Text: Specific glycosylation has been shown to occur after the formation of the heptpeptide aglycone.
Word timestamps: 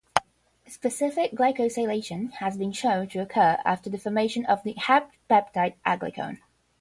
Specific 0.67 1.29
glycosylation 1.33 2.31
has 2.31 2.57
been 2.57 2.71
shown 2.71 3.07
to 3.09 3.19
occur 3.19 3.59
after 3.63 3.87
the 3.87 3.99
formation 3.99 4.47
of 4.47 4.63
the 4.63 4.73
heptpeptide 4.73 5.75
aglycone. 5.85 6.39